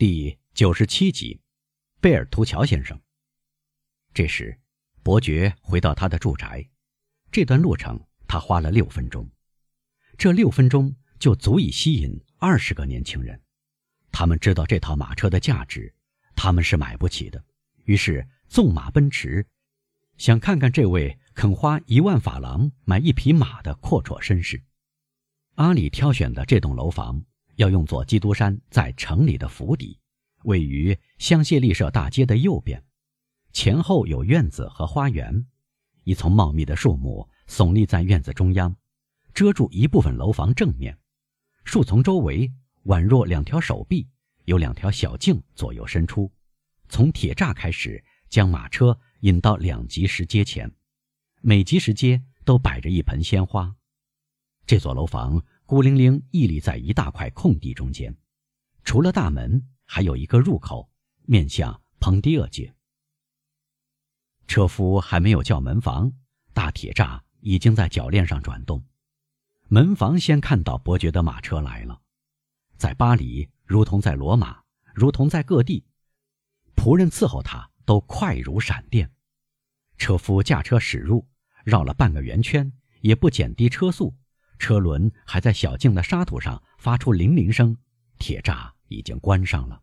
[0.00, 1.42] 第九十七集，
[2.00, 2.98] 贝尔图乔先生。
[4.14, 4.58] 这时，
[5.02, 6.66] 伯爵回到他的住宅。
[7.30, 9.30] 这段路程他花了六分钟，
[10.16, 13.38] 这六分钟就足以吸引二十个年轻人。
[14.10, 15.94] 他们知道这套马车的价值，
[16.34, 17.44] 他们是买不起的，
[17.84, 19.46] 于是纵马奔驰，
[20.16, 24.62] 想看看这位肯花一万法郎买一匹马的阔绰绅士。
[25.56, 27.22] 阿里挑选的这栋楼房
[27.60, 29.98] 要用作基督山在城里的府邸，
[30.44, 32.82] 位于香榭丽舍大街的右边，
[33.52, 35.46] 前后有院子和花园。
[36.04, 38.74] 一丛茂密的树木耸立在院子中央，
[39.34, 40.98] 遮住一部分楼房正面。
[41.64, 42.50] 树丛周围
[42.84, 44.08] 宛若两条手臂，
[44.46, 46.32] 有两条小径左右伸出，
[46.88, 50.72] 从铁栅开始，将马车引到两级石阶前。
[51.42, 53.76] 每级石阶都摆着一盆鲜花。
[54.66, 58.12] 这座楼房孤零零屹立在一大块空地中间，
[58.82, 60.90] 除了大门，还有一个入口，
[61.26, 62.74] 面向蓬迪厄街。
[64.48, 66.12] 车夫还没有叫门房，
[66.52, 68.84] 大铁栅已经在铰链上转动。
[69.68, 72.02] 门房先看到伯爵的马车来了，
[72.76, 75.86] 在巴黎如同在罗马，如同在各地，
[76.74, 79.08] 仆人伺候他都快如闪电。
[79.98, 81.28] 车夫驾车驶入，
[81.62, 84.16] 绕了半个圆圈，也不减低车速，
[84.60, 87.76] 车轮还在小径的沙土上发出铃铃声。
[88.18, 89.82] 铁栅已经关上了，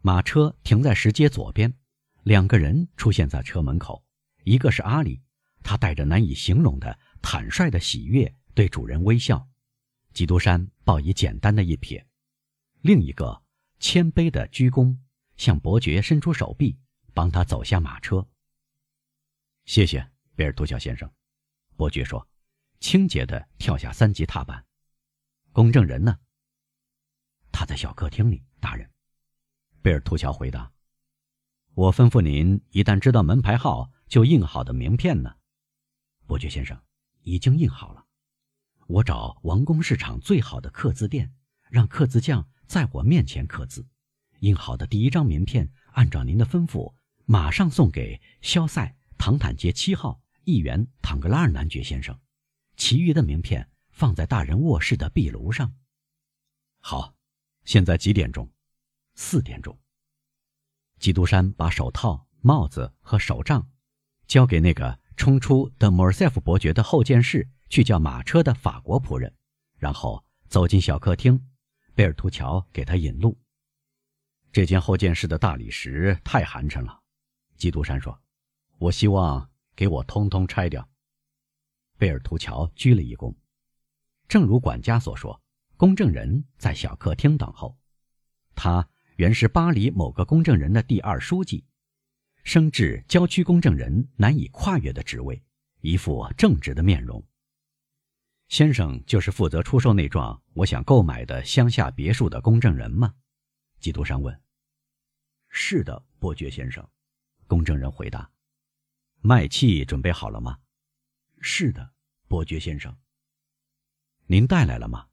[0.00, 1.74] 马车停在石阶左边。
[2.22, 4.02] 两个人出现在车门口，
[4.44, 5.20] 一个是阿里，
[5.62, 9.46] 他带着难以形容的坦率的喜悦对主人微笑。
[10.12, 12.02] 基督山报以简单的一瞥，
[12.80, 13.42] 另一个
[13.80, 14.96] 谦卑的鞠躬，
[15.36, 16.78] 向伯爵伸出手臂，
[17.12, 18.26] 帮他走下马车。
[19.64, 21.10] 谢谢，贝尔图乔先生，
[21.76, 22.26] 伯爵说，
[22.80, 24.64] 清洁的跳下三级踏板。
[25.52, 26.18] 公证人呢？
[27.50, 28.90] 他在小客厅里，大人。
[29.82, 30.70] 贝尔图乔回答。
[31.74, 35.36] 我吩咐您，一旦知道门牌号，就印好的名片呢。
[36.26, 36.82] 伯爵先生，
[37.22, 38.04] 已经印好了。
[38.86, 41.34] 我找王宫市场最好的刻字店，
[41.70, 43.86] 让刻字匠在我面前刻字。
[44.40, 46.94] 印好的第一张名片，按照您的吩咐，
[47.24, 52.18] 马上送给肖塞唐坦街七号议员唐格拉尔男爵先生。
[52.76, 55.74] 其余的名片放在大人卧室的壁炉上。
[56.80, 57.14] 好，
[57.64, 58.50] 现在几点钟？
[59.14, 59.78] 四点钟。
[60.98, 63.70] 基督山把手套、帽子和手杖
[64.26, 69.34] 交给那个冲出德莫尔塞夫伯爵的后见室去叫马车的法国仆人，
[69.78, 71.48] 然后走进小客厅。
[71.94, 73.38] 贝尔图乔给他引路。
[74.52, 77.00] 这间后见室的大理石太寒碜了，
[77.56, 78.20] 基督山说
[78.78, 80.86] ：“我希望给我通通拆掉。”
[81.98, 83.34] 贝尔图乔鞠了一躬。
[84.28, 85.40] 正如管家所说，
[85.76, 87.78] 公证人在小客厅等候。
[88.54, 88.88] 他。
[89.16, 91.64] 原是巴黎某个公证人的第二书记，
[92.44, 95.42] 升至郊区公证人难以跨越的职位，
[95.80, 97.26] 一副正直的面容。
[98.48, 103.14] 先生就是负责出售那幢我想购买的乡下别墅的公证人吗？
[103.80, 104.38] 基督山问。
[105.48, 106.86] 是的，伯爵先生。
[107.46, 108.30] 公证人回答。
[109.22, 110.58] 卖气准备好了吗？
[111.40, 111.92] 是的，
[112.28, 112.96] 伯爵先生。
[114.26, 115.08] 您带来了吗？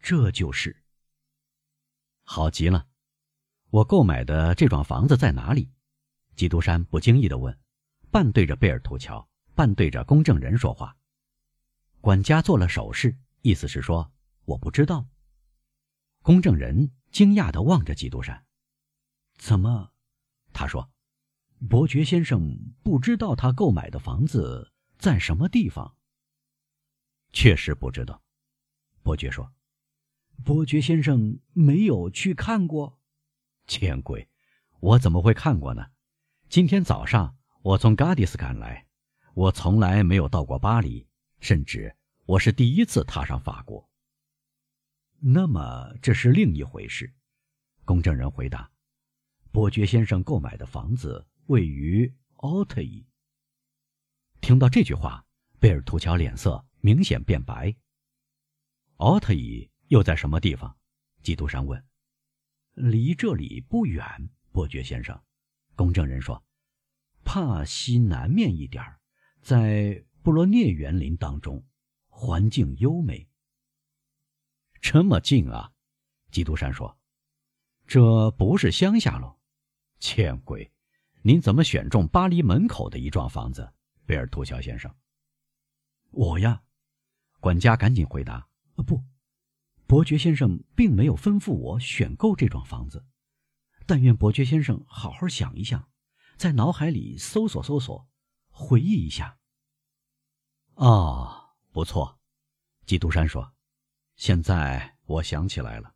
[0.00, 0.84] 这就是。
[2.22, 2.88] 好极了。
[3.70, 5.70] 我购买的这幢房子在哪里？
[6.34, 7.58] 基督山不经意地问，
[8.10, 10.96] 半对着贝尔图乔，半对着公证人说话。
[12.00, 14.12] 管家做了手势，意思是说
[14.44, 15.06] 我不知道。
[16.22, 18.44] 公证人惊讶地望着基督山，
[19.38, 19.92] 怎么？
[20.52, 20.90] 他说
[21.68, 25.96] ：“伯爵先生不知道他购买的房子在什么地方。”
[27.32, 28.22] 确实不知道，
[29.02, 29.52] 伯爵说
[30.44, 32.98] ：“伯爵先生没有去看过。”
[33.66, 34.28] 见鬼！
[34.80, 35.86] 我怎么会看过呢？
[36.48, 38.86] 今天早上我从嘎迪斯赶来，
[39.34, 41.08] 我从来没有到过巴黎，
[41.40, 43.90] 甚至我是第一次踏上法国。
[45.18, 47.12] 那么这是另一回事。
[47.84, 48.70] 公证人回答
[49.50, 53.04] ：“伯爵先生购买的房子位于奥特伊。”
[54.46, 55.26] 听到这句话，
[55.58, 57.74] 贝尔图乔脸色明显变白。
[58.98, 60.72] 奥特伊又在什么地方？
[61.24, 61.84] 基督山问。
[62.74, 64.04] 离这里不远，
[64.52, 65.20] 伯爵先生。
[65.74, 66.40] 公证人说
[67.26, 69.00] ：“帕西南面一点儿，
[69.42, 71.66] 在布罗涅园林当中，
[72.06, 73.28] 环境优美。”
[74.80, 75.72] 这么近啊！
[76.30, 76.96] 基督山说
[77.84, 79.40] ：“这不是乡下喽？”
[79.98, 80.72] 见鬼！
[81.22, 83.72] 您怎么选中巴黎门口的一幢房子，
[84.06, 84.94] 贝尔图乔先生？
[86.10, 86.62] 我呀，
[87.40, 89.04] 管家赶紧回答：“啊不，
[89.86, 93.04] 伯爵先生并没有吩咐我选购这幢房子，
[93.84, 95.90] 但愿伯爵先生好好想一想，
[96.36, 98.08] 在脑海里搜索搜索，
[98.48, 99.38] 回忆一下。
[100.74, 102.18] 哦，不错，
[102.86, 103.52] 基督山说
[104.16, 105.94] ：“现在我想起来了，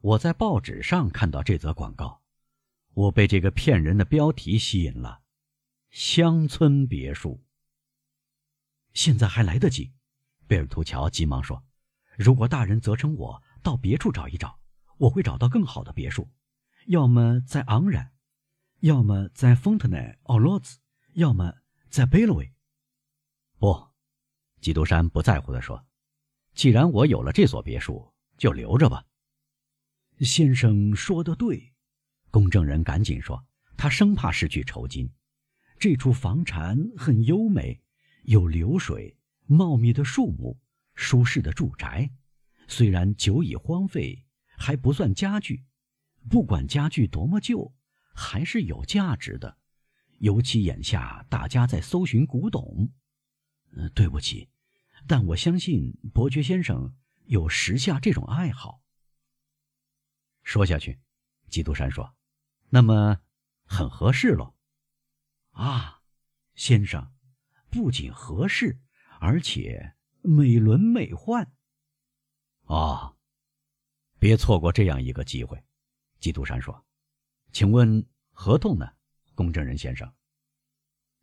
[0.00, 2.22] 我在报纸上看到这则广告，
[2.94, 5.21] 我被这个骗人的标题吸引了。
[5.92, 7.44] 乡村别墅。
[8.94, 9.92] 现在还来得及。”
[10.48, 11.62] 贝尔图乔急忙说
[12.16, 14.58] ：“如果大人责成我到别处找一找，
[14.96, 16.30] 我会找到更好的别墅，
[16.86, 18.12] 要么在昂然，
[18.80, 20.78] 要么在丰特内奥洛兹，
[21.12, 21.54] 要么
[21.90, 22.54] 在贝洛维。”
[23.58, 23.90] 不，
[24.62, 25.86] 基督山不在乎地说
[26.54, 29.04] ：“既然我有了这所别墅，就留着吧。”
[30.20, 31.74] 先生说的对，
[32.30, 33.46] 公证人赶紧说
[33.76, 35.12] ：“他生怕失去酬金。
[35.82, 37.82] 这处房产很优美，
[38.22, 40.56] 有流水、茂密的树木、
[40.94, 42.08] 舒适的住宅。
[42.68, 44.24] 虽然久已荒废，
[44.56, 45.64] 还不算家具。
[46.30, 47.74] 不管家具多么旧，
[48.14, 49.58] 还是有价值的。
[50.18, 52.88] 尤其眼下大家在搜寻古董。”
[53.74, 54.48] 呃，对不起，
[55.08, 56.94] 但我相信伯爵先生
[57.24, 58.80] 有时下这种爱好。
[60.44, 61.00] 说下去，
[61.48, 62.14] 基督山说
[62.70, 63.18] ：“那么
[63.64, 64.54] 很合适喽。”
[65.52, 66.02] 啊，
[66.54, 67.12] 先生，
[67.70, 68.78] 不仅合适，
[69.20, 71.46] 而且美轮美奂。
[72.64, 73.16] 哦，
[74.18, 75.62] 别错过这样一个机会，
[76.20, 76.84] 基督山说
[77.52, 78.92] ：“请问合同呢，
[79.34, 80.12] 公证人先生？”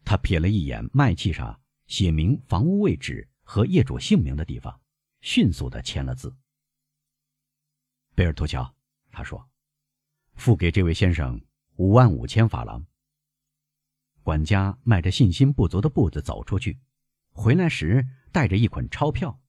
[0.03, 1.61] 他瞥了一眼卖契上。
[1.89, 4.79] 写明房屋位置和业主姓名的地方，
[5.21, 6.37] 迅速的签了字。
[8.13, 8.75] 贝尔托乔，
[9.09, 9.49] 他说
[10.37, 11.43] ：“付给这位先生
[11.77, 12.85] 五万五千法郎。”
[14.29, 16.79] 管家迈着信心不足的步子走出去，
[17.31, 19.41] 回来时带着一捆钞票。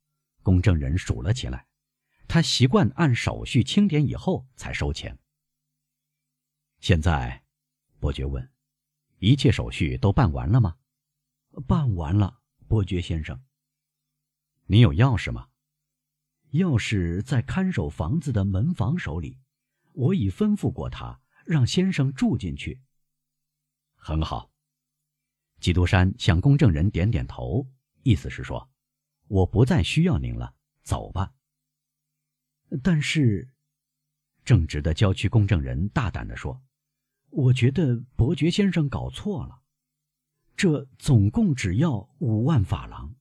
[0.42, 1.66] 公证人数了起来，
[2.26, 5.18] 他习惯按手续清点以后才收钱。
[6.78, 7.44] 现在，
[7.98, 8.50] 伯爵问
[9.20, 10.78] ：“一切手续都办完了吗？”
[11.68, 13.38] 办完了，伯爵先生。
[14.64, 15.48] 你有钥匙吗？
[16.52, 19.38] 钥匙在看守房子的门房手里，
[19.92, 22.80] 我已吩咐过他，让先生住进去。
[23.94, 24.49] 很好。
[25.60, 27.66] 基督山向公证人点点头，
[28.02, 28.68] 意思是说，
[29.28, 31.34] 我不再需要您了，走吧。
[32.82, 33.48] 但是，
[34.44, 36.62] 正直的郊区公证人大胆地说
[37.30, 39.60] ：“我觉得伯爵先生搞错了。”
[40.56, 43.14] 这总共只要五万法郎。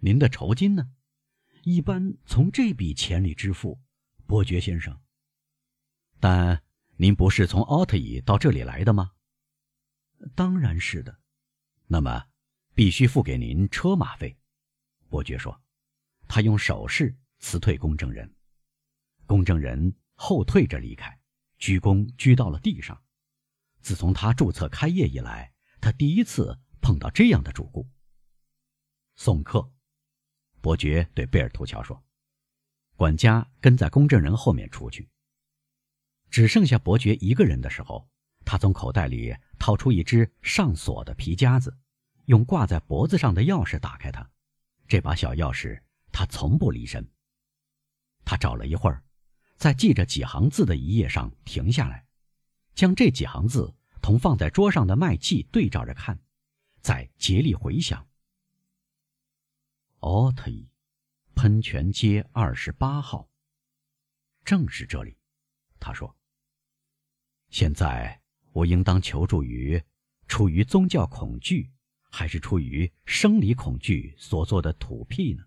[0.00, 0.92] 您的酬金呢？
[1.62, 3.80] 一般从这笔钱里支付，
[4.26, 5.00] 伯爵先生。
[6.20, 6.62] 但
[6.96, 9.12] 您不是从奥特伊到这里来的吗？
[10.34, 11.18] 当然是的。
[11.86, 12.26] 那么，
[12.74, 14.36] 必须付给您车马费。
[15.08, 15.60] 伯爵说，
[16.28, 18.34] 他用手势辞退公证人。
[19.26, 21.18] 公证人后退着离开，
[21.58, 23.02] 鞠躬鞠到了地上。
[23.80, 25.52] 自从他注册开业以来。
[25.80, 27.86] 他第一次碰到这样的主顾。
[29.16, 29.70] 送客，
[30.62, 32.02] 伯爵对贝尔图乔说
[32.96, 35.10] ：“管家跟在公证人后面出去。
[36.30, 38.08] 只剩下伯爵一个人的时候，
[38.44, 41.76] 他从口袋里掏出一只上锁的皮夹子，
[42.26, 44.30] 用挂在脖子上的钥匙打开它。
[44.86, 45.80] 这把小钥匙
[46.12, 47.08] 他从不离身。
[48.24, 49.02] 他找了一会儿，
[49.56, 52.06] 在记着几行字的一页上停下来，
[52.74, 53.74] 将这几行字。”
[54.04, 56.20] 同放在桌上的麦器对照着看，
[56.82, 58.06] 在竭力回想。
[60.00, 60.68] 奥特伊，
[61.34, 63.30] 喷泉街二十八号，
[64.44, 65.16] 正是这里。
[65.80, 66.14] 他说
[67.48, 68.20] ：“现在
[68.54, 69.82] 我应当求助于
[70.28, 71.72] 出于宗教恐惧，
[72.08, 75.44] 还是出于生理恐惧所做的土屁呢？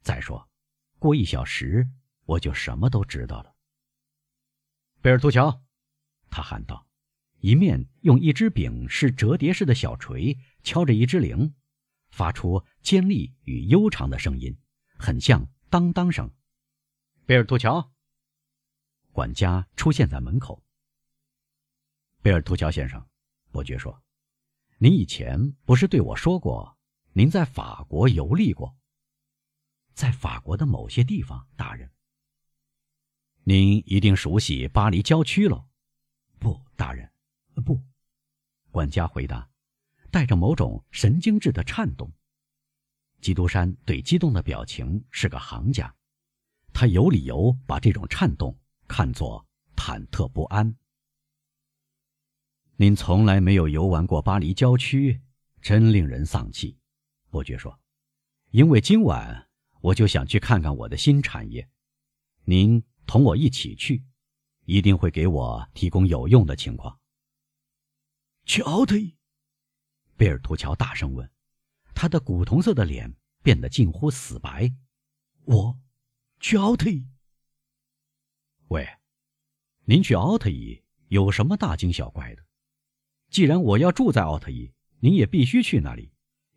[0.00, 0.48] 再说，
[0.98, 1.86] 过一小时
[2.24, 3.54] 我就什么都知道了。”
[5.02, 5.62] 贝尔图乔，
[6.30, 6.86] 他喊道。
[7.40, 11.54] 一面用一只柄是折叠式的小锤敲着一只铃，
[12.08, 14.56] 发出尖利与悠长的声音，
[14.96, 16.32] 很像当当声。
[17.26, 17.92] 贝尔图乔，
[19.12, 20.63] 管家出现在门口。
[22.24, 23.06] 贝尔图乔先生，
[23.50, 24.02] 伯爵说
[24.80, 26.74] ：“您以前不是对我说过，
[27.12, 28.74] 您在法国游历过？
[29.92, 31.92] 在法国的某些地方，大人。
[33.42, 35.66] 您一定熟悉巴黎郊区喽？
[36.38, 37.12] 不，大人。”
[37.62, 37.78] 不，
[38.70, 39.46] 管家回答，
[40.10, 42.10] 带着某种神经质的颤动。
[43.20, 45.94] 基督山对激动的表情是个行家，
[46.72, 50.74] 他有理由把这种颤动看作忐忑不安。
[52.76, 55.20] 您从来没有游玩过巴黎郊区，
[55.62, 56.76] 真令人丧气。
[57.30, 57.78] 伯爵说
[58.50, 59.48] ：“因为今晚
[59.80, 61.68] 我就想去看看我的新产业。
[62.44, 64.04] 您同我一起去，
[64.64, 66.98] 一定会给我提供有用的情况。”
[68.44, 69.16] 去奥特伊？
[70.16, 71.30] 贝尔图乔大声问，
[71.94, 73.14] 他的古铜色的脸
[73.44, 74.74] 变得近乎死白。
[75.44, 75.78] 我，
[76.40, 77.08] 去奥特伊？
[78.66, 78.84] 喂，
[79.84, 82.44] 您去奥特伊有什么大惊小怪的？
[83.34, 86.12] 既然我要住在奥特伊，您也必须去那里，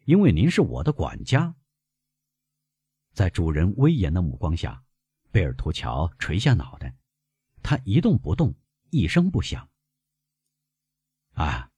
[0.06, 1.56] 因为您是我的管家。
[3.14, 4.84] 在主人威严的目光下，
[5.32, 6.96] 贝尔图乔垂下脑袋，
[7.64, 8.54] 他一动不动，
[8.92, 9.68] 一声不响。
[11.34, 11.72] 啊，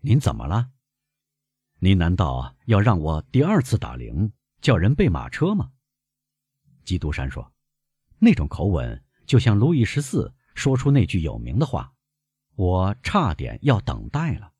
[0.00, 0.70] 您怎么了？
[1.78, 4.32] 您难道要让我第二次打铃，
[4.62, 5.70] 叫人备马车吗？
[6.82, 7.52] 基督山说，
[8.18, 11.92] 那种口吻就像路易十四说出那句有名的话
[12.54, 14.52] ：“我差点要等待了。”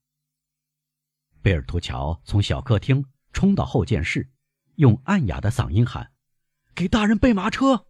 [1.42, 4.30] 贝尔图乔从小客厅冲到后见室，
[4.74, 6.12] 用暗哑的嗓音喊
[6.74, 7.86] ：“给大人备马车。”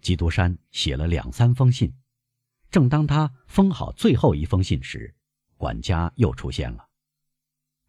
[0.00, 1.94] 基督山写了两三封信，
[2.70, 5.14] 正当他封好最后一封信时，
[5.58, 6.88] 管家又出现了。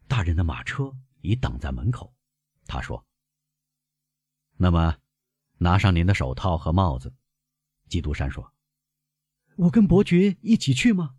[0.08, 2.14] 大人的马车已等在门口，
[2.66, 3.02] 他说
[4.58, 4.98] ：“那么，
[5.56, 7.14] 拿上您的手套和帽子。”
[7.88, 8.51] 基督山说
[9.56, 11.16] ：“我跟伯爵一起去吗？”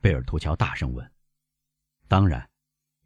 [0.00, 1.12] 贝尔图乔大声问。
[2.08, 2.50] 当然，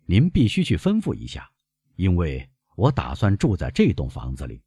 [0.06, 1.50] 您必须去吩咐一下，
[1.96, 4.62] 因为我打算住在这栋房子里。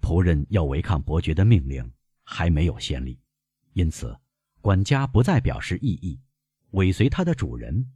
[0.00, 1.92] 仆人要违抗伯爵的命令
[2.22, 3.20] 还没有先例，
[3.74, 4.18] 因此
[4.60, 6.20] 管家不再表示异议，
[6.70, 7.92] 尾随他的主人。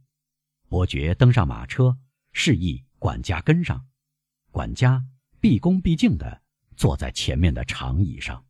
[0.69, 1.97] 伯爵登上马车，
[2.31, 3.85] 示意管家跟上。
[4.51, 5.03] 管家
[5.39, 6.41] 毕恭毕敬地
[6.77, 8.44] 坐在前面的长椅上。